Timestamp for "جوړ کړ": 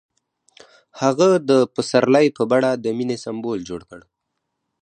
3.69-4.01